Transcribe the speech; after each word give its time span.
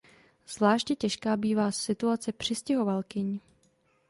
Zvláště 0.47 0.95
těžká 0.95 1.37
bývá 1.37 1.71
situace 1.71 2.31
přistěhovalkyň. 2.33 3.39